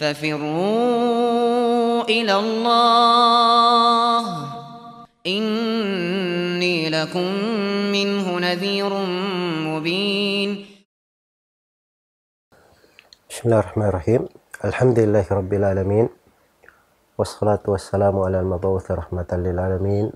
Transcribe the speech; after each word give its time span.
ففروا 0.00 1.68
إلى 2.08 2.34
الله. 2.44 4.24
إني 5.26 6.88
لكم 6.88 7.28
منه 7.92 8.26
نذير 8.38 8.92
مبين. 9.68 10.50
بسم 13.28 13.42
الله 13.44 13.60
الرحمن 13.60 13.88
الرحيم. 13.92 14.22
الحمد 14.64 14.98
لله 15.04 15.26
رب 15.28 15.52
العالمين 15.52 16.08
والصلاة 17.20 17.60
والسلام 17.68 18.16
على 18.24 18.40
المبعوث 18.40 18.90
رحمة 18.90 19.28
للعالمين 19.32 20.12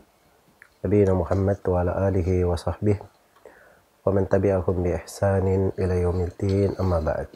نبينا 0.85 1.13
محمد 1.13 1.61
وعلى 1.69 1.93
آله 2.09 2.45
وصحبه 2.45 2.99
ومن 4.09 4.29
تبعهم 4.33 4.77
بإحسان 4.83 5.73
إلى 5.79 5.95
يوم 6.01 6.21
الدين. 6.25 6.73
أما 6.81 7.01
بعد 7.01 7.29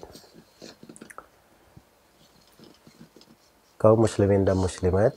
kaum 3.79 4.03
muslimin 4.03 4.43
dan 4.43 4.59
muslimat 4.59 5.15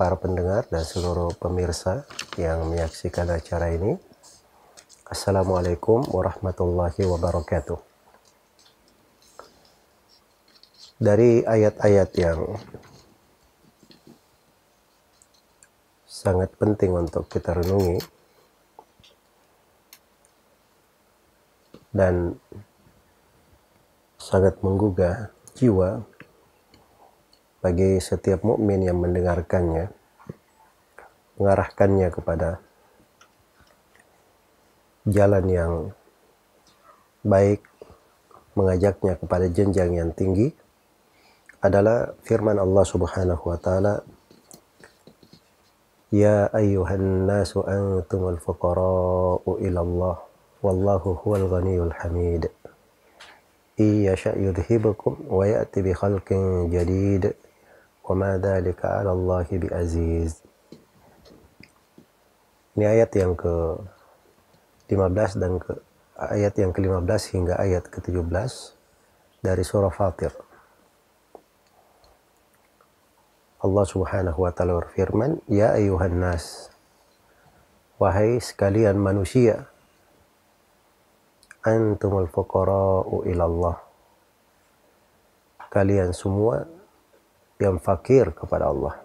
para 0.00 0.16
pendengar 0.16 0.64
dan 0.72 0.80
seluruh 0.80 1.36
pemirsa 1.36 2.08
yang 2.40 2.64
menyaksikan 2.72 3.28
acara 3.28 3.68
ini 3.76 4.00
Assalamualaikum 5.12 6.08
warahmatullahi 6.08 7.04
wabarakatuh. 7.04 7.76
Dari 10.96 11.44
ayat-ayat 11.44 12.10
yang 12.16 12.56
sangat 16.08 16.48
penting 16.56 16.96
untuk 16.96 17.28
kita 17.28 17.60
renungi 17.60 18.00
dan 21.92 22.40
sangat 24.16 24.56
menggugah 24.64 25.28
jiwa 25.52 26.08
bagi 27.62 28.02
setiap 28.02 28.42
mukmin 28.42 28.82
yang 28.82 28.98
mendengarkannya 28.98 29.88
mengarahkannya 31.38 32.08
kepada 32.10 32.58
jalan 35.06 35.44
yang 35.46 35.72
baik 37.22 37.62
mengajaknya 38.58 39.14
kepada 39.16 39.46
jenjang 39.48 39.94
yang 39.94 40.10
tinggi 40.12 40.52
adalah 41.62 42.12
firman 42.26 42.58
Allah 42.58 42.84
Subhanahu 42.84 43.46
wa 43.46 43.58
taala 43.62 44.02
Ya 46.12 46.52
ayyuhan 46.52 47.24
nasu 47.24 47.64
antumul 47.64 48.36
fuqara'u 48.36 49.56
ila 49.64 49.80
Allah 49.80 50.16
wallahu 50.60 51.16
huwal 51.24 51.48
ghaniyul 51.48 51.88
hamid. 52.04 52.52
Yasha 53.80 54.36
yudhibukum 54.36 55.24
wa 55.32 55.48
ya'ti 55.48 55.80
bi 55.80 55.96
khalqin 55.96 56.68
wa 58.02 58.14
ma 58.18 58.30
dhalika 58.38 58.98
'ala 59.00 59.14
Allah 59.14 59.46
bi 59.46 59.68
aziz. 59.70 60.42
Ini 62.72 62.84
ayat 62.88 63.10
yang 63.14 63.36
ke 63.36 63.54
15 64.88 65.40
dan 65.40 65.60
ke 65.60 65.72
ayat 66.16 66.54
yang 66.56 66.72
ke-15 66.72 67.22
hingga 67.36 67.54
ayat 67.60 67.88
ke-17 67.88 68.52
dari 69.44 69.62
surah 69.64 69.92
Fatir. 69.92 70.32
Allah 73.62 73.84
Subhanahu 73.86 74.42
wa 74.42 74.50
taala 74.50 74.82
berfirman, 74.82 75.38
"Ya 75.46 75.70
ayuhan 75.76 76.18
nas, 76.18 76.72
wahai 78.00 78.42
sekalian 78.42 78.98
manusia, 78.98 79.70
antumul 81.62 82.26
fuqara'u 82.26 83.22
ilallah 83.30 83.78
kalian 85.70 86.10
semua 86.12 86.66
yang 87.58 87.76
fakir 87.82 88.30
kepada 88.32 88.70
Allah. 88.70 89.00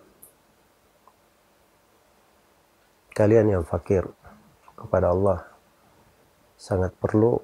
Kalian 3.12 3.60
yang 3.60 3.64
fakir 3.66 4.06
kepada 4.78 5.10
Allah 5.10 5.42
sangat 6.54 6.94
perlu 7.02 7.42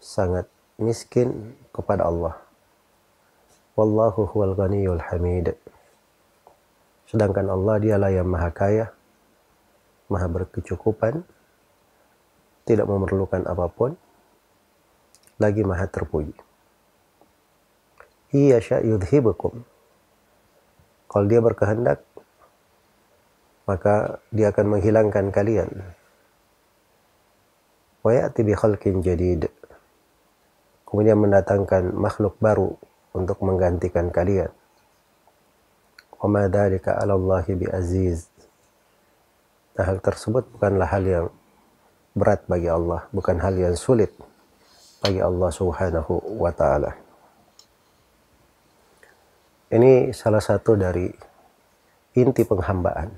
sangat 0.00 0.48
miskin 0.80 1.54
kepada 1.70 2.08
Allah. 2.08 2.40
Wallahu 3.76 4.28
huwal 4.32 4.56
ghaniyul 4.56 5.00
hamid. 5.00 5.54
Sedangkan 7.08 7.48
Allah 7.52 7.76
dialah 7.76 8.10
yang 8.12 8.28
maha 8.28 8.48
kaya 8.52 8.86
maha 10.08 10.28
berkecukupan 10.28 11.24
tidak 12.68 12.86
memerlukan 12.86 13.42
apa 13.48 13.66
pun, 13.72 13.96
lagi 15.40 15.64
maha 15.66 15.88
terpuji. 15.88 16.36
Iya 18.32 18.80
yudhibukum. 18.80 19.60
Kalau 21.12 21.24
dia 21.28 21.44
berkehendak, 21.44 22.00
maka 23.68 24.24
dia 24.32 24.48
akan 24.48 24.76
menghilangkan 24.76 25.28
kalian. 25.28 25.68
Wa 28.00 28.10
ya'ti 28.16 28.40
bi 28.40 28.56
khalqin 28.56 29.04
jadid. 29.04 29.52
Kemudian 30.88 31.20
mendatangkan 31.20 31.92
makhluk 31.92 32.40
baru 32.40 32.72
untuk 33.12 33.36
menggantikan 33.44 34.08
kalian. 34.08 34.48
Wa 36.16 36.24
ma 36.24 36.48
dzalika 36.48 36.96
'ala 36.96 37.12
Allah 37.12 37.44
bi 37.52 37.68
aziz. 37.68 38.32
Nah, 39.76 39.84
hal 39.88 40.00
tersebut 40.00 40.48
bukanlah 40.56 40.88
hal 40.88 41.04
yang 41.04 41.26
berat 42.16 42.48
bagi 42.48 42.68
Allah, 42.68 43.08
bukan 43.12 43.40
hal 43.40 43.56
yang 43.56 43.76
sulit 43.76 44.12
bagi 45.04 45.20
Allah 45.20 45.48
Subhanahu 45.52 46.40
wa 46.40 46.52
taala. 46.52 47.11
Ini 49.72 50.12
salah 50.12 50.44
satu 50.44 50.76
dari 50.76 51.08
inti 52.20 52.44
penghambaan. 52.44 53.08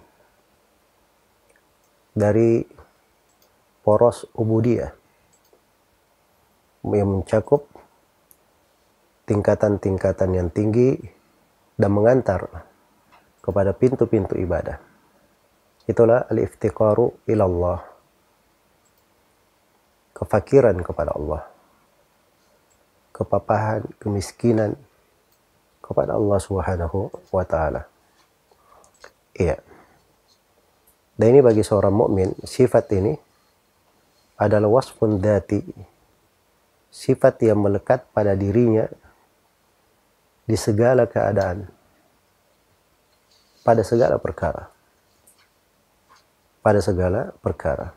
Dari 2.15 2.63
poros 3.83 4.23
ubudiyah 4.39 4.95
yang 6.95 7.11
mencakup 7.11 7.67
tingkatan-tingkatan 9.27 10.31
yang 10.31 10.49
tinggi 10.55 10.95
dan 11.75 11.91
mengantar 11.91 12.47
kepada 13.43 13.75
pintu-pintu 13.75 14.39
ibadah. 14.39 14.79
Itulah 15.91 16.31
al-iftiqaru 16.31 17.27
ilallah 17.35 17.83
kefakiran 20.15 20.79
kepada 20.87 21.19
Allah, 21.19 21.43
kepapahan, 23.11 23.91
kemiskinan 23.99 24.79
kepada 25.85 26.17
Allah 26.17 26.41
Subhanahu 26.41 27.13
wa 27.29 27.45
taala. 27.45 27.85
Iya. 29.37 29.61
Dan 31.15 31.37
ini 31.37 31.41
bagi 31.45 31.61
seorang 31.61 31.93
mukmin 31.93 32.33
sifat 32.41 32.89
ini 32.97 33.13
adalah 34.41 34.73
wasfun 34.73 35.21
dati. 35.21 35.61
Sifat 36.89 37.43
yang 37.45 37.61
melekat 37.61 38.07
pada 38.17 38.33
dirinya 38.33 38.89
di 40.49 40.57
segala 40.57 41.05
keadaan. 41.05 41.69
Pada 43.61 43.85
segala 43.85 44.17
perkara. 44.17 44.73
Pada 46.65 46.81
segala 46.81 47.37
perkara 47.45 47.93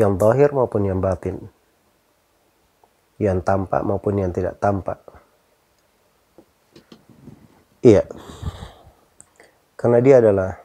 yang 0.00 0.16
zahir 0.16 0.50
maupun 0.50 0.82
yang 0.88 0.98
batin 0.98 1.36
yang 3.20 3.44
tampak 3.44 3.84
maupun 3.84 4.18
yang 4.18 4.32
tidak 4.32 4.56
tampak 4.58 4.98
iya. 7.82 8.06
Karena 9.74 9.98
dia 9.98 10.22
adalah 10.22 10.62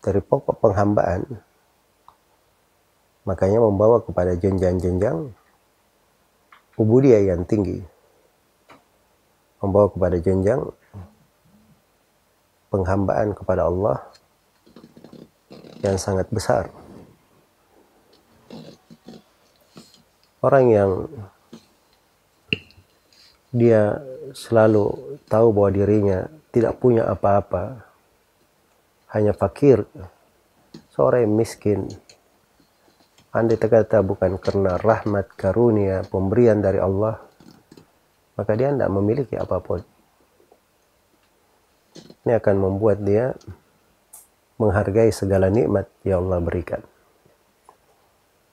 dari 0.00 0.20
pokok 0.24 0.56
penghambaan 0.64 1.28
makanya 3.28 3.60
membawa 3.60 4.00
kepada 4.00 4.32
jenjang-jenjang 4.32 5.28
ubudiyah 6.80 7.36
yang 7.36 7.44
tinggi. 7.44 7.84
Membawa 9.60 9.92
kepada 9.92 10.16
jenjang 10.16 10.72
penghambaan 12.72 13.36
kepada 13.36 13.68
Allah 13.68 14.00
yang 15.84 16.00
sangat 16.00 16.24
besar. 16.32 16.72
Orang 20.40 20.72
yang 20.72 21.04
dia 23.50 23.98
selalu 24.34 25.18
tahu 25.26 25.50
bahwa 25.50 25.70
dirinya 25.74 26.18
tidak 26.54 26.78
punya 26.78 27.06
apa-apa, 27.06 27.82
hanya 29.14 29.34
fakir, 29.34 29.86
seorang 30.94 31.30
miskin. 31.30 31.90
Andai 33.30 33.58
terkata 33.58 34.02
bukan 34.02 34.42
karena 34.42 34.74
rahmat 34.74 35.30
karunia 35.38 36.02
pemberian 36.06 36.58
dari 36.58 36.82
Allah, 36.82 37.22
maka 38.34 38.52
dia 38.58 38.74
tidak 38.74 38.90
memiliki 38.90 39.38
apa 39.38 39.62
pun. 39.62 39.82
Ini 42.26 42.38
akan 42.42 42.56
membuat 42.58 43.02
dia 43.06 43.38
menghargai 44.58 45.14
segala 45.14 45.46
nikmat 45.46 45.86
yang 46.02 46.26
Allah 46.26 46.42
berikan 46.42 46.82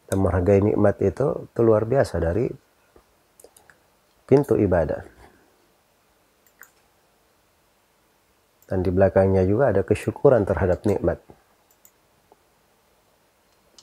dan 0.08 0.18
menghargai 0.24 0.64
nikmat 0.64 0.96
itu 1.04 1.52
itu 1.52 1.60
luar 1.62 1.84
biasa 1.84 2.24
dari 2.24 2.48
pintu 4.28 4.60
ibadah. 4.60 5.08
Dan 8.68 8.84
di 8.84 8.92
belakangnya 8.92 9.48
juga 9.48 9.72
ada 9.72 9.82
kesyukuran 9.88 10.44
terhadap 10.44 10.84
nikmat. 10.84 11.24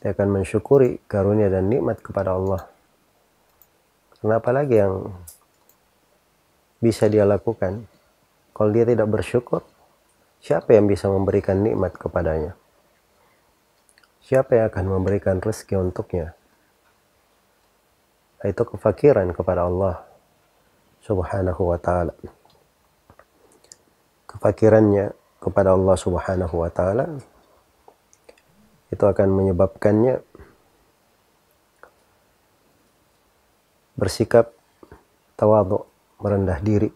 Dia 0.04 0.12
akan 0.12 0.28
mensyukuri 0.28 1.00
karunia 1.08 1.48
dan 1.48 1.72
nikmat 1.72 2.04
kepada 2.04 2.36
Allah. 2.36 2.68
Kenapa 4.20 4.52
lagi 4.52 4.76
yang 4.76 5.16
bisa 6.84 7.08
dia 7.08 7.24
lakukan? 7.24 7.88
Kalau 8.52 8.68
dia 8.68 8.84
tidak 8.84 9.08
bersyukur, 9.08 9.64
siapa 10.44 10.76
yang 10.76 10.84
bisa 10.84 11.08
memberikan 11.08 11.64
nikmat 11.64 11.96
kepadanya? 11.96 12.52
Siapa 14.20 14.60
yang 14.60 14.68
akan 14.68 14.84
memberikan 15.00 15.40
rezeki 15.40 15.80
untuknya? 15.80 16.36
Itu 18.44 18.68
kefakiran 18.68 19.32
kepada 19.32 19.64
Allah 19.64 20.04
subhanahu 21.04 21.68
wa 21.68 21.76
ta'ala. 21.76 22.16
Kefakirannya 24.24 25.12
kepada 25.36 25.76
Allah 25.76 25.96
subhanahu 26.00 26.64
wa 26.64 26.72
ta'ala 26.72 27.20
itu 28.88 29.04
akan 29.04 29.28
menyebabkannya 29.28 30.24
bersikap 34.00 34.56
tawadhu, 35.36 35.84
merendah 36.24 36.58
diri. 36.64 36.88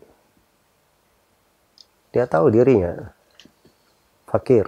Dia 2.08 2.24
tahu 2.24 2.48
dirinya 2.48 3.12
fakir. 4.24 4.64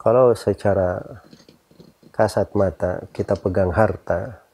Kalau 0.00 0.32
secara 0.32 1.20
kasat 2.16 2.56
mata 2.56 3.04
kita 3.12 3.36
pegang 3.36 3.76
harta 3.76 4.45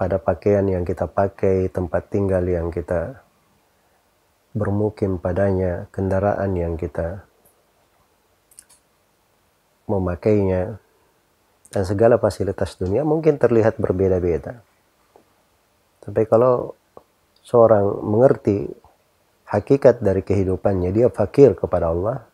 pada 0.00 0.16
pakaian 0.16 0.64
yang 0.64 0.80
kita 0.80 1.04
pakai, 1.04 1.68
tempat 1.68 2.08
tinggal 2.08 2.40
yang 2.48 2.72
kita 2.72 3.20
bermukim 4.56 5.20
padanya, 5.20 5.92
kendaraan 5.92 6.56
yang 6.56 6.80
kita 6.80 7.28
memakainya, 9.84 10.80
dan 11.68 11.84
segala 11.84 12.16
fasilitas 12.16 12.80
dunia 12.80 13.04
mungkin 13.04 13.36
terlihat 13.36 13.76
berbeda-beda. 13.76 14.64
Tapi 16.00 16.24
kalau 16.24 16.72
seorang 17.44 18.00
mengerti 18.00 18.72
hakikat 19.52 20.00
dari 20.00 20.24
kehidupannya, 20.24 20.96
dia 20.96 21.12
fakir 21.12 21.52
kepada 21.52 21.92
Allah, 21.92 22.24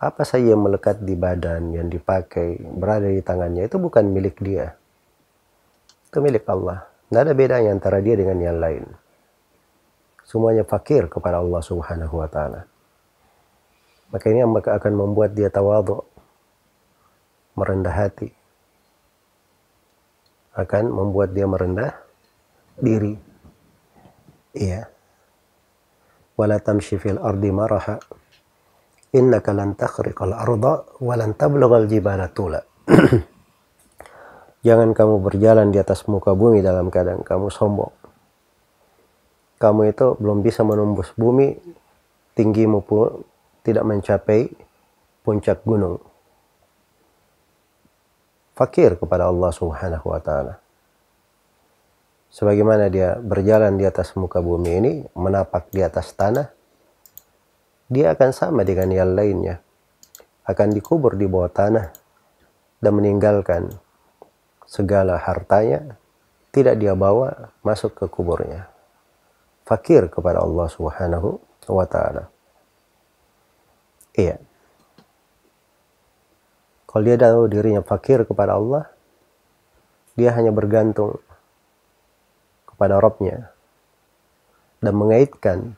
apa 0.00 0.24
saja 0.24 0.56
yang 0.56 0.64
melekat 0.64 1.04
di 1.04 1.20
badan, 1.20 1.76
yang 1.76 1.92
dipakai, 1.92 2.64
berada 2.64 3.12
di 3.12 3.20
tangannya, 3.20 3.68
itu 3.68 3.76
bukan 3.76 4.08
milik 4.08 4.40
dia. 4.40 4.72
Itu 6.06 6.18
milik 6.22 6.46
Allah. 6.46 6.86
Tidak 7.06 7.22
ada 7.22 7.32
bedanya 7.34 7.70
antara 7.70 8.02
dia 8.02 8.18
dengan 8.18 8.38
yang 8.42 8.58
lain. 8.58 8.84
Semuanya 10.26 10.66
fakir 10.66 11.06
kepada 11.06 11.38
Allah 11.38 11.62
subhanahu 11.62 12.18
wa 12.18 12.26
ta'ala. 12.26 12.66
Maka 14.10 14.26
ini 14.30 14.42
akan 14.46 14.92
membuat 14.94 15.34
dia 15.34 15.50
tawadhu, 15.50 16.02
merendah 17.54 17.94
hati. 17.94 18.30
Akan 20.56 20.90
membuat 20.90 21.30
dia 21.34 21.46
merendah 21.46 21.94
diri. 22.78 23.14
Iya 24.56 24.96
wala 26.36 26.60
tamshi 26.60 27.00
fil 27.00 27.16
ardi 27.16 27.48
maraha 27.48 27.96
innaka 29.16 29.56
lan 29.56 29.72
takhriqal 29.72 30.36
arda 30.36 30.84
wa 31.00 31.14
lan 31.16 31.32
tablughal 31.32 31.88
jibala 31.88 32.28
tula 32.28 32.60
jangan 34.66 34.90
kamu 34.90 35.22
berjalan 35.22 35.70
di 35.70 35.78
atas 35.78 36.10
muka 36.10 36.34
bumi 36.34 36.58
dalam 36.58 36.90
keadaan 36.90 37.22
kamu 37.22 37.54
sombong. 37.54 37.94
Kamu 39.62 39.86
itu 39.86 40.18
belum 40.18 40.42
bisa 40.42 40.66
menembus 40.66 41.14
bumi 41.14 41.54
tinggimu 42.34 42.82
pun 42.82 43.22
tidak 43.62 43.86
mencapai 43.86 44.50
puncak 45.22 45.62
gunung. 45.62 46.02
Fakir 48.58 48.98
kepada 48.98 49.30
Allah 49.30 49.54
Subhanahu 49.54 50.10
wa 50.10 50.18
taala. 50.18 50.58
Sebagaimana 52.34 52.90
dia 52.90 53.16
berjalan 53.22 53.78
di 53.78 53.86
atas 53.86 54.12
muka 54.18 54.42
bumi 54.42 54.70
ini, 54.82 54.92
menapak 55.14 55.70
di 55.70 55.80
atas 55.80 56.12
tanah, 56.12 56.52
dia 57.86 58.12
akan 58.12 58.30
sama 58.34 58.66
dengan 58.66 58.90
yang 58.92 59.14
lainnya. 59.14 59.62
Akan 60.42 60.74
dikubur 60.74 61.14
di 61.14 61.24
bawah 61.30 61.48
tanah 61.48 61.86
dan 62.82 62.92
meninggalkan 62.92 63.72
segala 64.66 65.16
hartanya, 65.16 65.96
tidak 66.50 66.76
dia 66.82 66.92
bawa 66.92 67.54
masuk 67.62 67.94
ke 67.94 68.04
kuburnya. 68.10 68.68
Fakir 69.66 70.10
kepada 70.10 70.42
Allah 70.42 70.66
Subhanahu 70.70 71.38
wa 71.70 71.86
taala. 71.86 72.30
Iya. 74.14 74.38
Kalau 76.86 77.02
dia 77.02 77.18
tahu 77.18 77.50
dirinya 77.50 77.82
fakir 77.84 78.24
kepada 78.24 78.56
Allah, 78.56 78.88
dia 80.16 80.32
hanya 80.32 80.48
bergantung 80.48 81.20
kepada 82.64 82.96
Robnya 82.96 83.52
dan 84.80 84.96
mengaitkan 84.96 85.76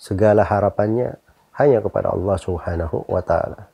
segala 0.00 0.48
harapannya 0.48 1.20
hanya 1.58 1.84
kepada 1.84 2.14
Allah 2.14 2.36
Subhanahu 2.40 3.04
wa 3.04 3.20
taala. 3.20 3.68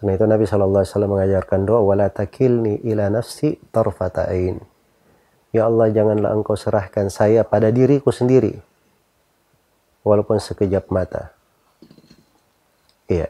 Karena 0.00 0.16
itu 0.16 0.24
Nabi 0.24 0.44
sallallahu 0.48 0.80
alaihi 0.80 0.92
wasallam 0.96 1.12
mengajarkan 1.12 1.60
doa 1.68 1.80
wala 1.84 2.08
takilni 2.08 2.80
ila 2.88 3.12
nafsi 3.12 3.60
tarfata 3.68 4.32
ain. 4.32 4.56
Ya 5.52 5.68
Allah 5.68 5.92
janganlah 5.92 6.32
engkau 6.32 6.56
serahkan 6.56 7.12
saya 7.12 7.44
pada 7.44 7.68
diriku 7.68 8.08
sendiri 8.08 8.56
walaupun 10.00 10.40
sekejap 10.40 10.88
mata. 10.88 11.36
Iya. 13.12 13.28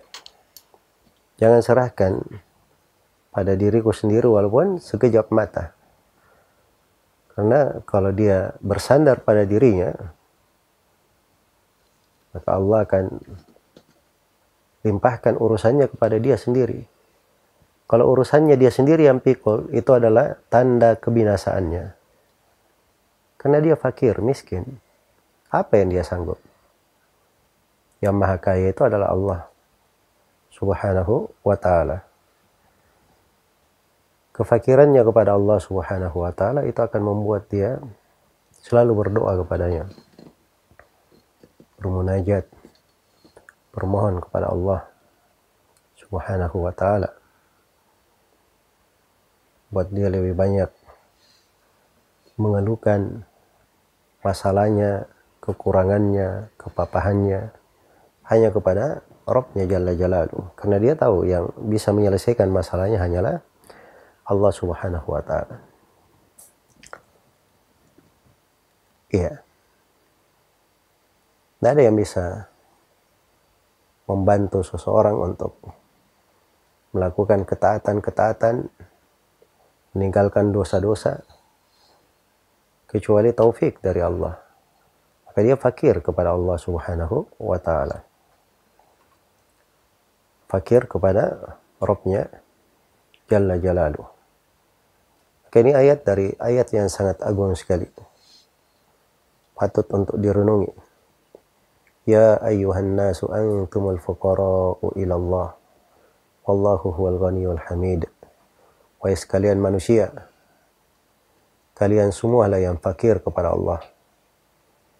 Jangan 1.42 1.60
serahkan 1.64 2.12
pada 3.34 3.58
diriku 3.58 3.90
sendiri 3.90 4.30
walaupun 4.30 4.78
sekejap 4.78 5.26
mata. 5.34 5.74
Karena 7.34 7.82
kalau 7.82 8.14
dia 8.14 8.54
bersandar 8.62 9.26
pada 9.26 9.42
dirinya, 9.42 9.90
maka 12.30 12.48
Allah 12.52 12.78
akan 12.86 13.04
limpahkan 14.86 15.36
urusannya 15.36 15.90
kepada 15.90 16.16
dia 16.16 16.40
sendiri. 16.40 16.84
Kalau 17.90 18.06
urusannya 18.14 18.54
dia 18.54 18.70
sendiri 18.70 19.06
yang 19.06 19.18
pikul, 19.18 19.68
itu 19.74 19.90
adalah 19.90 20.38
tanda 20.46 20.94
kebinasaannya. 20.94 21.96
Karena 23.40 23.58
dia 23.58 23.74
fakir, 23.74 24.22
miskin. 24.22 24.78
Apa 25.50 25.82
yang 25.82 25.90
dia 25.90 26.06
sanggup? 26.06 26.38
Yang 27.98 28.14
maha 28.14 28.36
kaya 28.38 28.70
itu 28.70 28.82
adalah 28.86 29.10
Allah 29.10 29.40
subhanahu 30.54 31.28
wa 31.42 31.56
ta'ala 31.58 32.10
kefakirannya 34.40 35.04
kepada 35.04 35.36
Allah 35.36 35.60
Subhanahu 35.60 36.24
wa 36.24 36.32
taala 36.32 36.64
itu 36.64 36.80
akan 36.80 37.02
membuat 37.04 37.52
dia 37.52 37.76
selalu 38.64 39.04
berdoa 39.04 39.36
kepadanya. 39.44 39.84
Bermunajat, 41.76 42.48
bermohon 43.70 44.18
kepada 44.22 44.50
Allah 44.50 44.86
Subhanahu 45.98 46.66
wa 46.66 46.72
taala. 46.74 47.10
Buat 49.70 49.94
dia 49.94 50.10
lebih 50.10 50.34
banyak 50.34 50.70
mengeluhkan 52.34 53.22
masalahnya, 54.26 55.06
kekurangannya, 55.38 56.50
kepapahannya 56.58 57.54
hanya 58.26 58.48
kepada 58.50 59.06
Robnya 59.30 59.70
Jalla 59.70 59.94
Jalaluh. 59.94 60.50
Karena 60.58 60.76
dia 60.82 60.98
tahu 60.98 61.28
yang 61.28 61.54
bisa 61.70 61.94
menyelesaikan 61.94 62.50
masalahnya 62.50 62.98
hanyalah 62.98 63.38
Allah 64.26 64.52
Subhanahu 64.54 65.06
wa 65.06 65.22
taala. 65.22 65.62
Iya. 69.10 69.42
Tidak 71.60 71.70
ada 71.76 71.82
yang 71.82 71.94
bisa 71.94 72.49
membantu 74.10 74.66
seseorang 74.66 75.14
untuk 75.14 75.54
melakukan 76.90 77.46
ketaatan-ketaatan, 77.46 78.66
meninggalkan 79.94 80.50
dosa-dosa, 80.50 81.22
kecuali 82.90 83.30
taufik 83.30 83.78
dari 83.78 84.02
Allah. 84.02 84.34
Maka 85.30 85.38
dia 85.46 85.54
fakir 85.54 86.02
kepada 86.02 86.34
Allah 86.34 86.58
Subhanahu 86.58 87.38
wa 87.38 87.58
taala. 87.62 88.02
Fakir 90.50 90.90
kepada 90.90 91.54
Robnya 91.78 92.26
Jalla 93.30 93.54
Jalaluh. 93.62 94.10
Maka 95.46 95.56
ini 95.62 95.70
ayat 95.70 96.02
dari 96.02 96.34
ayat 96.34 96.66
yang 96.74 96.90
sangat 96.90 97.22
agung 97.22 97.54
sekali. 97.54 97.86
Patut 99.54 99.86
untuk 99.94 100.18
direnungi. 100.18 100.89
Ya 102.08 102.40
ayyuhan 102.40 102.96
nasu 102.96 103.28
antumul 103.28 104.00
fuqara'u 104.00 104.96
ila 104.96 105.14
Allah. 105.14 105.48
Wallahu 106.48 106.96
huwal 106.96 107.20
ghaniyul 107.20 107.60
hamid. 107.68 108.08
Wahai 109.00 109.16
sekalian 109.16 109.56
manusia, 109.56 110.12
kalian 111.72 112.12
semua 112.12 112.52
lah 112.52 112.60
yang 112.60 112.76
fakir 112.76 113.16
kepada 113.24 113.56
Allah. 113.56 113.80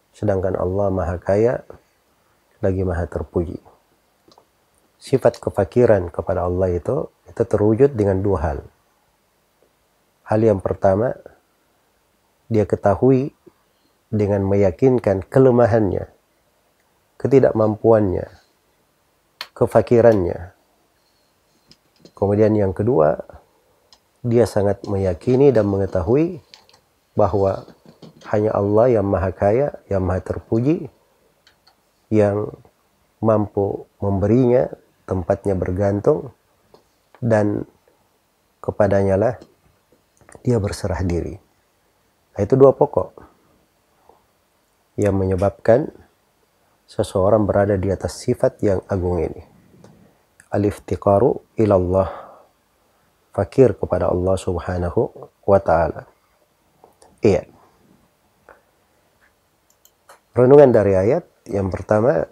Sedangkan 0.09 0.57
Allah 0.57 0.89
maha 0.89 1.21
kaya, 1.21 1.61
lagi 2.65 2.81
maha 2.81 3.05
terpuji. 3.05 3.61
Sifat 4.97 5.37
kefakiran 5.37 6.09
kepada 6.09 6.49
Allah 6.49 6.73
itu, 6.73 7.09
itu 7.29 7.41
terwujud 7.45 7.93
dengan 7.93 8.25
dua 8.25 8.37
hal. 8.41 8.59
Hal 10.25 10.41
yang 10.41 10.57
pertama, 10.61 11.13
dia 12.49 12.65
ketahui 12.65 13.33
dengan 14.09 14.41
meyakinkan 14.49 15.25
kelemahannya, 15.25 16.09
ketidakmampuannya, 17.21 18.25
kefakirannya. 19.53 20.57
Kemudian 22.17 22.57
yang 22.57 22.73
kedua, 22.73 23.21
dia 24.25 24.49
sangat 24.49 24.81
meyakini 24.89 25.53
dan 25.53 25.69
mengetahui 25.69 26.41
bahwa 27.13 27.65
hanya 28.33 28.53
Allah 28.57 28.97
yang 28.97 29.05
maha 29.05 29.29
kaya, 29.29 29.69
yang 29.85 30.01
maha 30.01 30.21
terpuji, 30.21 30.89
yang 32.09 32.49
mampu 33.21 33.85
memberinya, 34.01 34.69
tempatnya 35.05 35.53
bergantung, 35.53 36.33
dan 37.21 37.69
kepadanya 38.61 39.15
lah 39.17 39.35
dia 40.41 40.57
berserah 40.57 41.05
diri. 41.05 41.37
Nah, 42.33 42.41
itu 42.41 42.53
dua 42.57 42.73
pokok 42.73 43.13
yang 44.97 45.17
menyebabkan 45.17 45.89
seseorang 46.91 47.47
berada 47.47 47.79
di 47.79 47.87
atas 47.87 48.19
sifat 48.19 48.59
yang 48.59 48.83
agung 48.91 49.23
ini. 49.23 49.39
Al-iftiqaru 50.51 51.55
ilallah. 51.55 52.11
Fakir 53.31 53.79
kepada 53.79 54.11
Allah 54.11 54.35
subhanahu 54.35 55.07
wa 55.47 55.59
ta'ala. 55.63 56.03
Iya. 57.23 57.47
Renungan 60.35 60.75
dari 60.75 60.99
ayat 60.99 61.23
yang 61.47 61.71
pertama 61.71 62.27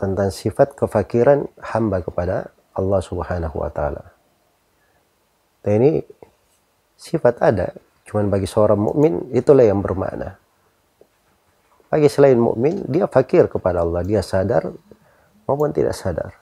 tentang 0.00 0.32
sifat 0.32 0.72
kefakiran 0.72 1.44
hamba 1.60 2.00
kepada 2.00 2.56
Allah 2.72 3.00
subhanahu 3.04 3.60
wa 3.60 3.68
ta'ala. 3.68 4.16
Dan 5.60 5.72
ini 5.84 5.92
sifat 6.96 7.36
ada, 7.44 7.76
cuman 8.08 8.32
bagi 8.32 8.48
seorang 8.48 8.80
mukmin 8.80 9.28
itulah 9.36 9.68
yang 9.68 9.84
bermakna. 9.84 10.41
Bagi 11.92 12.08
selain 12.08 12.40
mukmin, 12.40 12.88
dia 12.88 13.04
fakir 13.04 13.52
kepada 13.52 13.84
Allah, 13.84 14.00
dia 14.00 14.24
sadar 14.24 14.72
maupun 15.44 15.76
tidak 15.76 15.92
sadar. 15.92 16.32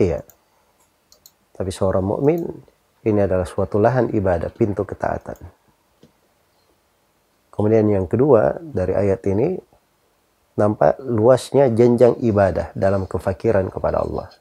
Iya. 0.00 0.24
Tapi 1.52 1.68
seorang 1.68 2.00
mukmin 2.00 2.48
ini 3.04 3.20
adalah 3.20 3.44
suatu 3.44 3.76
lahan 3.76 4.08
ibadah, 4.08 4.48
pintu 4.48 4.88
ketaatan. 4.88 5.36
Kemudian 7.52 7.84
yang 7.92 8.08
kedua 8.08 8.56
dari 8.64 8.96
ayat 8.96 9.20
ini 9.28 9.60
nampak 10.56 10.96
luasnya 11.04 11.68
jenjang 11.68 12.16
ibadah 12.24 12.72
dalam 12.72 13.04
kefakiran 13.04 13.68
kepada 13.68 14.00
Allah. 14.00 14.32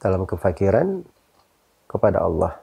Dalam 0.00 0.24
kefakiran 0.24 1.04
kepada 1.84 2.24
Allah. 2.24 2.56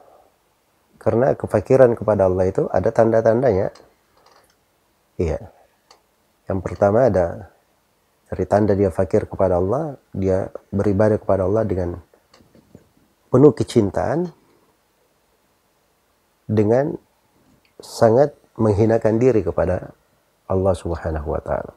Karena 0.98 1.34
kefakiran 1.38 1.94
kepada 1.94 2.26
Allah 2.26 2.50
itu 2.50 2.66
ada 2.70 2.90
tanda-tandanya. 2.90 3.70
Iya. 5.20 5.52
Yang 6.48 6.60
pertama 6.64 7.08
ada 7.08 7.52
dari 8.32 8.44
tanda 8.48 8.72
dia 8.72 8.88
fakir 8.88 9.28
kepada 9.28 9.60
Allah, 9.60 10.00
dia 10.12 10.48
beribadah 10.72 11.20
kepada 11.20 11.44
Allah 11.44 11.68
dengan 11.68 12.00
penuh 13.28 13.52
kecintaan, 13.52 14.32
dengan 16.48 16.96
sangat 17.80 18.32
menghinakan 18.56 19.20
diri 19.20 19.40
kepada 19.44 19.92
Allah 20.48 20.74
Subhanahu 20.76 21.28
wa 21.28 21.40
taala. 21.40 21.72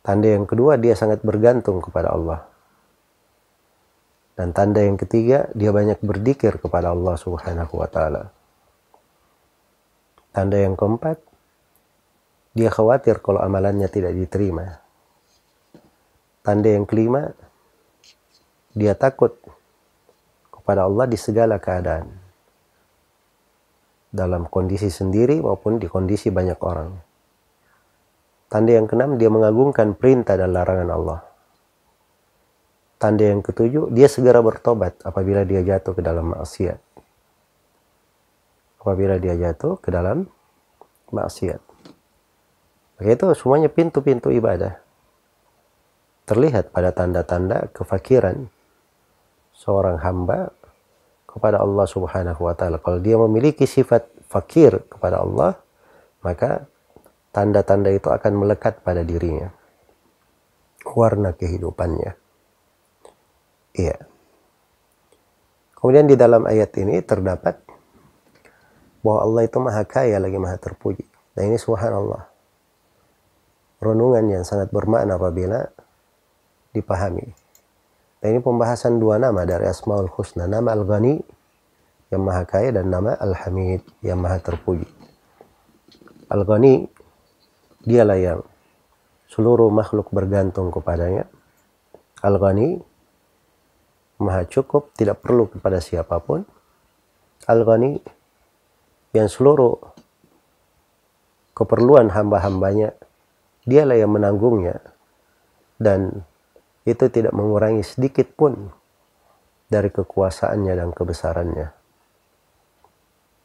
Tanda 0.00 0.28
yang 0.32 0.48
kedua 0.48 0.80
dia 0.80 0.96
sangat 0.98 1.22
bergantung 1.22 1.78
kepada 1.78 2.14
Allah. 2.14 2.46
Dan 4.34 4.56
tanda 4.56 4.80
yang 4.80 4.96
ketiga 4.96 5.52
dia 5.52 5.70
banyak 5.70 6.00
berzikir 6.00 6.56
kepada 6.56 6.96
Allah 6.96 7.14
Subhanahu 7.20 7.74
wa 7.76 7.88
taala. 7.90 8.32
Tanda 10.40 10.56
yang 10.56 10.72
keempat, 10.72 11.20
dia 12.56 12.72
khawatir 12.72 13.20
kalau 13.20 13.44
amalannya 13.44 13.92
tidak 13.92 14.16
diterima. 14.16 14.80
Tanda 16.40 16.72
yang 16.72 16.88
kelima, 16.88 17.36
dia 18.72 18.96
takut 18.96 19.36
kepada 20.48 20.88
Allah 20.88 21.04
di 21.12 21.20
segala 21.20 21.60
keadaan. 21.60 22.08
Dalam 24.08 24.48
kondisi 24.48 24.88
sendiri 24.88 25.44
maupun 25.44 25.76
di 25.76 25.84
kondisi 25.92 26.32
banyak 26.32 26.60
orang. 26.64 26.96
Tanda 28.48 28.80
yang 28.80 28.88
keenam, 28.88 29.20
dia 29.20 29.28
mengagungkan 29.28 29.92
perintah 29.92 30.40
dan 30.40 30.56
larangan 30.56 30.88
Allah. 30.88 31.20
Tanda 32.96 33.28
yang 33.28 33.44
ketujuh, 33.44 33.92
dia 33.92 34.08
segera 34.08 34.40
bertobat 34.40 35.04
apabila 35.04 35.44
dia 35.44 35.60
jatuh 35.60 35.92
ke 35.92 36.00
dalam 36.00 36.32
maksiat 36.32 36.89
apabila 38.80 39.20
dia 39.20 39.36
jatuh 39.36 39.76
ke 39.78 39.92
dalam 39.92 40.24
maksiat. 41.12 41.60
Maka 42.96 43.10
itu 43.12 43.24
semuanya 43.36 43.68
pintu-pintu 43.68 44.32
ibadah. 44.32 44.80
Terlihat 46.24 46.72
pada 46.72 46.92
tanda-tanda 46.92 47.68
kefakiran 47.76 48.48
seorang 49.52 50.00
hamba 50.00 50.52
kepada 51.28 51.60
Allah 51.60 51.86
Subhanahu 51.86 52.40
wa 52.44 52.54
taala. 52.56 52.80
Kalau 52.80 52.98
dia 52.98 53.20
memiliki 53.20 53.68
sifat 53.68 54.08
fakir 54.26 54.84
kepada 54.88 55.22
Allah, 55.22 55.58
maka 56.24 56.66
tanda-tanda 57.30 57.94
itu 57.94 58.10
akan 58.10 58.32
melekat 58.36 58.82
pada 58.82 59.06
dirinya. 59.06 59.52
Warna 60.82 61.36
kehidupannya. 61.36 62.12
Iya. 63.78 63.96
Kemudian 65.78 66.10
di 66.10 66.16
dalam 66.18 66.44
ayat 66.44 66.74
ini 66.76 67.00
terdapat 67.00 67.69
bahwa 69.00 69.18
Allah 69.24 69.42
itu 69.48 69.58
maha 69.60 69.82
kaya 69.84 70.16
lagi 70.20 70.36
maha 70.36 70.56
terpuji. 70.60 71.04
Dan 71.32 71.52
ini 71.52 71.58
subhanallah. 71.58 72.28
Renungan 73.80 74.24
yang 74.28 74.44
sangat 74.44 74.68
bermakna 74.68 75.16
apabila 75.16 75.64
dipahami. 76.76 77.32
Dan 78.20 78.36
ini 78.36 78.40
pembahasan 78.44 79.00
dua 79.00 79.16
nama 79.16 79.48
dari 79.48 79.64
Asmaul 79.64 80.12
Husna. 80.12 80.44
Nama 80.44 80.76
Al-Ghani 80.76 81.16
yang 82.12 82.20
maha 82.20 82.44
kaya 82.44 82.76
dan 82.76 82.92
nama 82.92 83.16
Al-Hamid 83.16 83.80
yang 84.04 84.20
maha 84.20 84.36
terpuji. 84.36 84.84
Al-Ghani 86.28 86.84
dialah 87.88 88.18
yang 88.20 88.40
seluruh 89.32 89.72
makhluk 89.72 90.12
bergantung 90.12 90.68
kepadanya. 90.68 91.24
Al-Ghani 92.20 92.76
maha 94.20 94.44
cukup, 94.44 94.92
tidak 94.92 95.24
perlu 95.24 95.48
kepada 95.48 95.80
siapa 95.80 96.20
pun. 96.20 96.44
Al-Ghani 97.48 98.19
yang 99.10 99.26
seluruh 99.26 99.78
keperluan 101.54 102.08
hamba-hambanya 102.14 102.94
dialah 103.66 103.98
yang 103.98 104.14
menanggungnya 104.14 104.80
dan 105.76 106.24
itu 106.88 107.08
tidak 107.12 107.36
mengurangi 107.36 107.84
sedikit 107.84 108.32
pun 108.32 108.72
dari 109.70 109.92
kekuasaannya 109.92 110.74
dan 110.74 110.88
kebesarannya. 110.90 111.68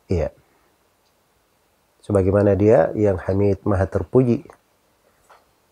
Iya. 0.09 0.29
Sebagaimana 2.01 2.53
dia 2.53 2.93
yang 2.93 3.17
hamid 3.17 3.61
maha 3.65 3.89
terpuji. 3.89 4.45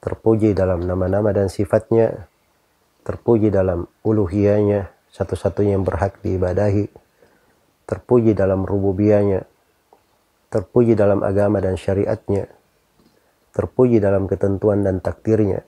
Terpuji 0.01 0.57
dalam 0.57 0.85
nama-nama 0.85 1.29
dan 1.33 1.49
sifatnya. 1.49 2.29
Terpuji 3.05 3.53
dalam 3.53 3.85
uluhiyahnya. 4.01 4.89
Satu-satunya 5.13 5.77
yang 5.77 5.85
berhak 5.85 6.21
diibadahi. 6.25 6.89
Terpuji 7.85 8.33
dalam 8.33 8.65
rububiyahnya 8.65 9.45
terpuji 10.53 10.93
dalam 10.93 11.25
agama 11.25 11.57
dan 11.57 11.73
syariatnya, 11.73 12.45
terpuji 13.57 13.97
dalam 13.97 14.29
ketentuan 14.29 14.85
dan 14.85 15.01
takdirnya, 15.01 15.65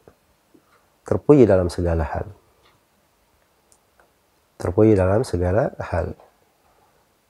terpuji 1.02 1.50
dalam 1.50 1.74
segala 1.74 2.06
hal. 2.06 2.30
Terpuji 4.62 4.94
dalam 4.94 5.26
segala 5.26 5.74
hal. 5.82 6.14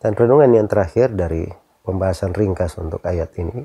Dan 0.04 0.20
renungan 0.20 0.52
yang 0.52 0.68
terakhir 0.68 1.16
dari 1.16 1.48
pembahasan 1.88 2.36
ringkas 2.36 2.76
untuk 2.76 3.00
ayat 3.08 3.32
ini 3.40 3.64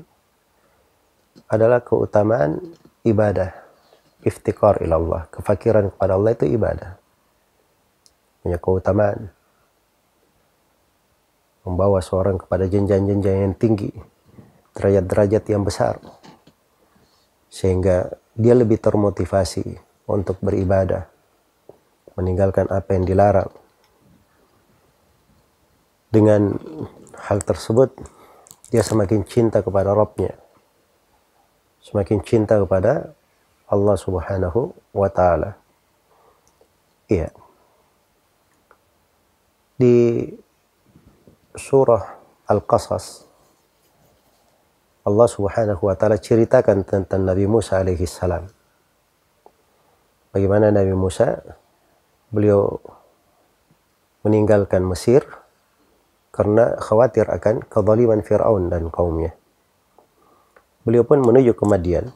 adalah 1.51 1.83
keutamaan 1.83 2.63
ibadah. 3.03 3.51
Iftikar 4.23 4.79
ilallah. 4.85 5.27
Kefakiran 5.33 5.91
kepada 5.93 6.15
Allah 6.15 6.31
itu 6.33 6.45
ibadah. 6.47 6.97
Punya 8.41 8.57
keutamaan 8.57 9.33
membawa 11.61 12.01
seorang 12.01 12.41
kepada 12.41 12.65
jenjang-jenjang 12.65 13.37
yang 13.49 13.55
tinggi, 13.57 13.91
derajat-derajat 14.73 15.43
yang 15.51 15.61
besar, 15.61 16.01
sehingga 17.51 18.09
dia 18.33 18.55
lebih 18.55 18.81
termotivasi 18.81 19.77
untuk 20.09 20.39
beribadah, 20.41 21.05
meninggalkan 22.17 22.65
apa 22.71 22.97
yang 22.97 23.05
dilarang, 23.05 23.51
dengan 26.11 26.59
hal 27.29 27.39
tersebut 27.39 27.95
dia 28.71 28.83
semakin 28.83 29.23
cinta 29.27 29.59
kepada 29.59 29.91
Rabbnya. 29.91 30.35
Semakin 31.81 32.23
cinta 32.23 32.55
kepada 32.55 33.11
Allah 33.67 33.95
subhanahu 33.99 34.71
wa 34.95 35.09
ta'ala. 35.11 35.59
Iya. 37.11 37.35
Di 39.75 40.23
surah 41.55 42.19
Al-Qasas 42.47 43.31
Allah 45.01 45.25
Subhanahu 45.25 45.89
wa 45.89 45.97
taala 45.97 46.21
ceritakan 46.21 46.85
tentang 46.85 47.25
Nabi 47.25 47.49
Musa 47.49 47.81
alaihi 47.81 48.05
salam. 48.05 48.45
Bagaimana 50.29 50.69
Nabi 50.69 50.93
Musa 50.93 51.41
beliau 52.29 52.77
meninggalkan 54.21 54.85
Mesir 54.85 55.25
karena 56.29 56.77
khawatir 56.77 57.25
akan 57.33 57.65
kezaliman 57.65 58.21
Firaun 58.21 58.69
dan 58.69 58.93
kaumnya. 58.93 59.33
Beliau 60.85 61.01
pun 61.01 61.25
menuju 61.25 61.57
ke 61.57 61.65
Madian. 61.65 62.13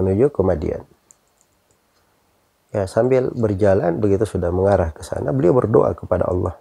Menuju 0.00 0.32
ke 0.32 0.40
Madian. 0.40 0.88
Ya, 2.72 2.88
sambil 2.88 3.28
berjalan 3.32 4.00
begitu 4.00 4.24
sudah 4.24 4.48
mengarah 4.48 4.92
ke 4.92 5.04
sana, 5.04 5.32
beliau 5.36 5.52
berdoa 5.52 5.92
kepada 5.92 6.28
Allah. 6.28 6.56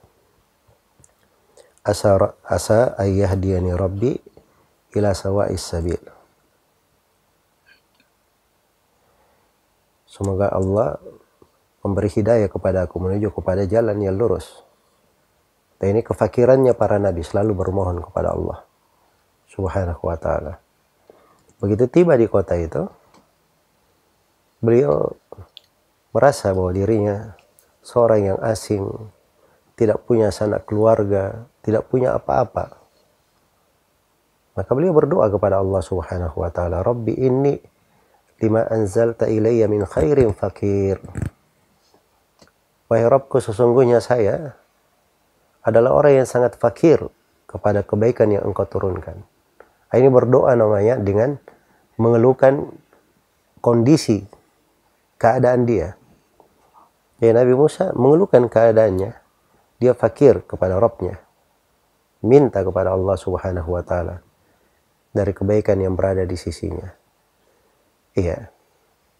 Asa 1.86 2.34
asa 2.42 2.98
ayyahdiyani 2.98 3.70
rabbi 3.78 4.18
ila 4.98 5.14
sawa'is 5.14 5.62
sabil. 5.62 6.02
Semoga 10.10 10.50
Allah 10.50 10.98
memberi 11.86 12.10
hidayah 12.10 12.50
kepada 12.50 12.90
aku 12.90 12.98
menuju 12.98 13.30
kepada 13.30 13.70
jalan 13.70 14.02
yang 14.02 14.18
lurus. 14.18 14.66
Dan 15.78 15.94
ini 15.94 16.02
kefakirannya 16.02 16.74
para 16.74 16.98
nabi 16.98 17.22
selalu 17.22 17.54
bermohon 17.54 18.02
kepada 18.02 18.34
Allah 18.34 18.66
subhanahu 19.52 20.02
wa 20.02 20.18
ta'ala. 20.18 20.58
Begitu 21.62 21.86
tiba 21.88 22.18
di 22.18 22.26
kota 22.26 22.58
itu, 22.58 22.90
beliau 24.64 25.14
merasa 26.16 26.50
bahwa 26.56 26.72
dirinya 26.74 27.36
seorang 27.86 28.34
yang 28.34 28.40
asing, 28.42 28.88
tidak 29.76 30.08
punya 30.08 30.32
sanak 30.32 30.64
keluarga, 30.64 31.48
tidak 31.64 31.88
punya 31.92 32.16
apa-apa. 32.16 32.80
Maka 34.56 34.72
beliau 34.72 34.96
berdoa 34.96 35.28
kepada 35.28 35.60
Allah 35.60 35.84
Subhanahu 35.84 36.40
wa 36.40 36.48
taala, 36.48 36.80
"Rabbi 36.80 37.12
inni 37.20 37.60
lima 38.40 38.64
anzalta 38.72 39.28
ilayya 39.28 39.68
min 39.68 39.84
khairin 39.84 40.32
fakir." 40.32 41.04
Wahai 42.88 43.04
Rabbku, 43.04 43.44
sesungguhnya 43.44 44.00
saya 44.00 44.56
adalah 45.66 45.98
orang 45.98 46.24
yang 46.24 46.28
sangat 46.30 46.56
fakir 46.56 47.02
kepada 47.50 47.82
kebaikan 47.82 48.32
yang 48.32 48.46
engkau 48.46 48.64
turunkan. 48.70 49.26
Ini 49.90 50.12
berdoa 50.12 50.54
namanya 50.60 51.00
dengan 51.00 51.40
mengeluhkan 51.96 52.68
kondisi 53.64 54.28
keadaan 55.18 55.66
dia. 55.66 55.98
Ya 57.24 57.32
Nabi 57.32 57.56
Musa 57.56 57.96
mengeluhkan 57.96 58.52
keadaannya. 58.52 59.25
Dia 59.86 59.94
fakir 59.94 60.42
kepada 60.50 60.82
Rabbnya. 60.82 61.22
Minta 62.26 62.66
kepada 62.66 62.98
Allah 62.98 63.14
subhanahu 63.22 63.78
wa 63.78 63.86
ta'ala 63.86 64.18
dari 65.14 65.30
kebaikan 65.30 65.78
yang 65.78 65.94
berada 65.94 66.26
di 66.26 66.34
sisinya. 66.34 66.90
Iya. 68.18 68.50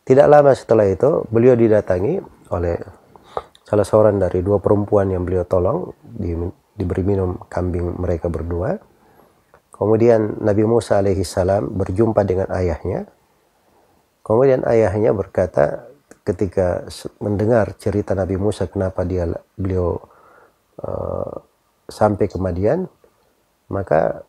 Tidak 0.10 0.26
lama 0.26 0.58
setelah 0.58 0.90
itu, 0.90 1.22
beliau 1.30 1.54
didatangi 1.54 2.18
oleh 2.50 2.82
salah 3.62 3.86
seorang 3.86 4.18
dari 4.18 4.42
dua 4.42 4.58
perempuan 4.58 5.14
yang 5.14 5.22
beliau 5.22 5.46
tolong, 5.46 5.94
di, 6.02 6.34
diberi 6.74 7.06
minum 7.06 7.38
kambing 7.46 8.02
mereka 8.02 8.26
berdua. 8.26 8.82
Kemudian 9.70 10.42
Nabi 10.42 10.66
Musa 10.66 10.98
alaihissalam 10.98 11.78
berjumpa 11.78 12.26
dengan 12.26 12.50
ayahnya. 12.58 13.06
Kemudian 14.26 14.66
ayahnya 14.66 15.14
berkata 15.14 15.94
ketika 16.26 16.90
mendengar 17.22 17.78
cerita 17.78 18.18
Nabi 18.18 18.42
Musa 18.42 18.66
kenapa 18.66 19.06
dia 19.06 19.30
beliau 19.54 20.02
uh, 20.86 21.34
sampai 21.90 22.30
ke 22.30 22.38
Madian, 22.38 22.86
maka 23.74 24.24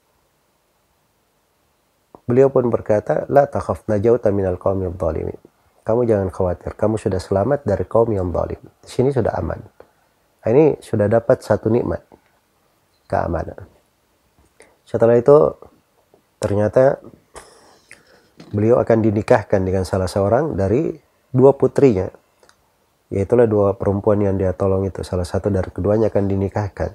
Beliau 2.26 2.50
pun 2.50 2.66
berkata, 2.66 3.22
La 3.30 3.46
takhaf 3.46 3.86
najauta 3.86 4.34
minal 4.34 4.58
kaum 4.58 4.82
yang 4.82 4.98
zalimin. 4.98 5.38
Kamu 5.86 6.02
jangan 6.02 6.34
khawatir, 6.34 6.74
kamu 6.74 6.98
sudah 6.98 7.22
selamat 7.22 7.62
dari 7.62 7.86
kaum 7.86 8.10
yang 8.10 8.34
zalim. 8.34 8.58
Di 8.82 8.90
sini 8.90 9.14
sudah 9.14 9.30
aman. 9.38 9.62
Nah, 10.42 10.48
ini 10.50 10.74
sudah 10.82 11.06
dapat 11.06 11.46
satu 11.46 11.70
nikmat, 11.70 12.02
keamanan. 13.06 13.70
Setelah 14.82 15.14
itu, 15.14 15.54
ternyata 16.42 16.98
beliau 18.50 18.82
akan 18.82 18.98
dinikahkan 19.06 19.62
dengan 19.62 19.86
salah 19.86 20.10
seorang 20.10 20.58
dari 20.58 20.98
dua 21.30 21.54
putrinya. 21.54 22.10
Yaitulah 23.10 23.46
dua 23.46 23.78
perempuan 23.78 24.18
yang 24.18 24.34
dia 24.34 24.50
tolong 24.50 24.82
itu. 24.86 25.06
Salah 25.06 25.26
satu 25.26 25.46
dari 25.46 25.70
keduanya 25.70 26.10
akan 26.10 26.24
dinikahkan 26.26 26.90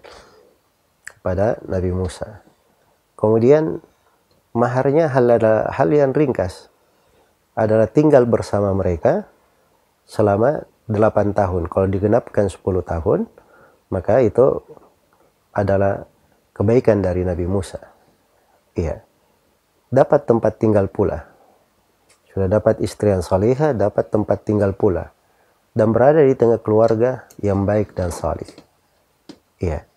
kepada 1.07 1.61
Nabi 1.69 1.91
Musa. 1.95 2.43
Kemudian 3.15 3.79
maharnya 4.51 5.07
hal 5.07 5.39
adalah 5.39 5.71
hal 5.71 5.87
yang 5.93 6.11
ringkas 6.11 6.67
adalah 7.55 7.87
tinggal 7.87 8.27
bersama 8.27 8.75
mereka 8.75 9.27
selama 10.03 10.67
8 10.91 11.31
tahun. 11.31 11.71
Kalau 11.71 11.87
digenapkan 11.87 12.51
10 12.51 12.59
tahun, 12.83 13.29
maka 13.91 14.19
itu 14.19 14.59
adalah 15.55 16.07
kebaikan 16.51 16.99
dari 16.99 17.23
Nabi 17.23 17.47
Musa. 17.47 17.79
Iya. 18.75 19.03
Dapat 19.91 20.27
tempat 20.27 20.55
tinggal 20.59 20.87
pula. 20.87 21.27
Sudah 22.31 22.47
dapat 22.47 22.79
istri 22.79 23.11
yang 23.11 23.19
salihah, 23.19 23.75
dapat 23.75 24.07
tempat 24.07 24.47
tinggal 24.47 24.71
pula. 24.71 25.11
Dan 25.71 25.95
berada 25.95 26.19
di 26.19 26.35
tengah 26.35 26.59
keluarga 26.59 27.25
yang 27.39 27.63
baik 27.63 27.95
dan 27.95 28.11
salih. 28.11 28.47
Iya. 29.61 29.87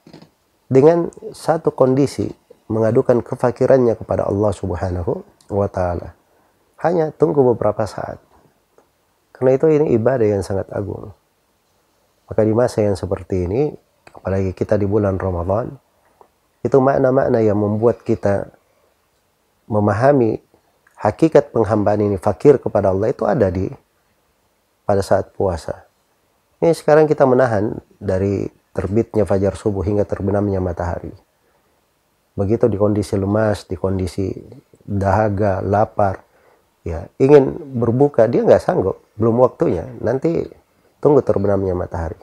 Dengan 0.71 1.11
satu 1.35 1.75
kondisi, 1.75 2.31
mengadukan 2.71 3.21
kefakirannya 3.21 3.99
kepada 3.99 4.27
Allah 4.31 4.53
Subhanahu 4.55 5.21
wa 5.51 5.69
taala. 5.69 6.15
Hanya 6.81 7.11
tunggu 7.11 7.43
beberapa 7.55 7.85
saat. 7.85 8.23
Karena 9.35 9.59
itu 9.59 9.67
ini 9.67 9.93
ibadah 9.99 10.25
yang 10.25 10.47
sangat 10.47 10.71
agung. 10.71 11.11
Maka 12.31 12.41
di 12.47 12.55
masa 12.55 12.81
yang 12.87 12.97
seperti 12.97 13.45
ini, 13.45 13.75
apalagi 14.15 14.55
kita 14.57 14.79
di 14.79 14.87
bulan 14.87 15.19
Ramadan, 15.19 15.75
itu 16.65 16.79
makna-makna 16.81 17.45
yang 17.45 17.61
membuat 17.61 18.01
kita 18.01 18.49
memahami 19.69 20.41
hakikat 20.97 21.53
penghambaan 21.53 22.01
ini 22.01 22.17
fakir 22.17 22.57
kepada 22.57 22.89
Allah 22.89 23.13
itu 23.13 23.29
ada 23.29 23.53
di 23.53 23.69
pada 24.85 25.01
saat 25.01 25.33
puasa. 25.33 25.88
Ini 26.61 26.73
sekarang 26.73 27.05
kita 27.05 27.29
menahan 27.29 27.77
dari 28.01 28.49
terbitnya 28.73 29.29
fajar 29.29 29.57
subuh 29.57 29.85
hingga 29.85 30.05
terbenamnya 30.05 30.61
matahari. 30.61 31.12
Begitu 32.35 32.66
di 32.66 32.77
kondisi 32.81 33.14
lemas, 33.14 33.68
di 33.68 33.77
kondisi 33.79 34.33
dahaga, 34.83 35.62
lapar, 35.62 36.20
ya 36.83 37.07
ingin 37.16 37.79
berbuka 37.79 38.27
dia 38.27 38.42
nggak 38.42 38.61
sanggup, 38.61 39.01
belum 39.14 39.40
waktunya. 39.40 39.87
Nanti 40.03 40.42
tunggu 40.99 41.23
terbenamnya 41.23 41.79
matahari. 41.79 42.18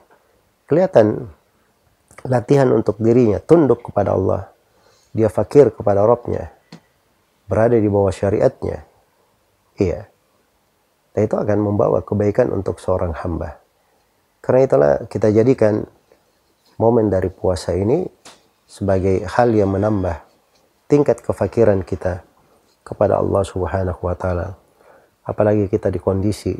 Kelihatan 0.68 1.32
latihan 2.28 2.68
untuk 2.70 3.00
dirinya 3.00 3.40
tunduk 3.40 3.82
kepada 3.88 4.14
Allah. 4.14 4.52
Dia 5.12 5.28
fakir 5.28 5.72
kepada 5.72 6.04
Robnya, 6.08 6.48
berada 7.44 7.76
di 7.76 7.88
bawah 7.88 8.12
syariatnya. 8.12 8.84
Iya. 9.76 10.11
Dan 11.12 11.28
itu 11.28 11.36
akan 11.36 11.58
membawa 11.60 12.00
kebaikan 12.00 12.48
untuk 12.52 12.80
seorang 12.80 13.12
hamba. 13.12 13.60
Karena 14.42 14.60
itulah 14.64 14.92
kita 15.06 15.28
jadikan 15.30 15.84
momen 16.80 17.12
dari 17.12 17.28
puasa 17.28 17.76
ini 17.76 18.02
sebagai 18.66 19.22
hal 19.28 19.52
yang 19.52 19.70
menambah 19.70 20.24
tingkat 20.88 21.20
kefakiran 21.20 21.84
kita 21.84 22.24
kepada 22.82 23.20
Allah 23.20 23.42
Subhanahu 23.44 24.00
wa 24.02 24.16
taala. 24.16 24.56
Apalagi 25.22 25.70
kita 25.70 25.88
di 25.92 26.02
kondisi 26.02 26.56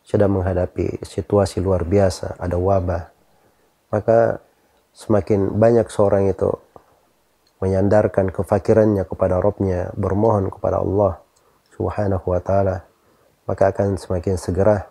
sedang 0.00 0.40
menghadapi 0.40 1.04
situasi 1.04 1.60
luar 1.60 1.84
biasa, 1.84 2.40
ada 2.40 2.56
wabah. 2.56 3.12
Maka 3.92 4.40
semakin 4.96 5.60
banyak 5.60 5.86
seorang 5.92 6.26
itu 6.30 6.50
menyandarkan 7.60 8.32
kefakirannya 8.32 9.04
kepada 9.04 9.38
Robnya, 9.38 9.92
bermohon 9.94 10.48
kepada 10.48 10.80
Allah 10.80 11.20
Subhanahu 11.76 12.26
wa 12.26 12.40
taala, 12.40 12.89
maka 13.50 13.74
akan 13.74 13.98
semakin 13.98 14.38
segera 14.38 14.86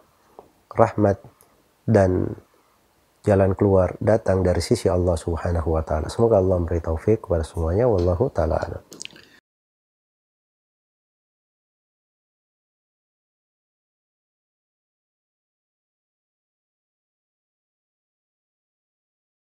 rahmat 0.68 1.24
dan 1.88 2.36
jalan 3.24 3.56
keluar 3.56 3.96
datang 4.04 4.44
dari 4.44 4.60
sisi 4.60 4.92
Allah 4.92 5.16
Subhanahu 5.16 5.80
wa 5.80 5.84
taala. 5.88 6.12
Semoga 6.12 6.44
Allah 6.44 6.60
memberi 6.60 6.84
taufik 6.84 7.24
kepada 7.24 7.48
semuanya 7.48 7.88
wallahu 7.88 8.28
taala 8.28 8.84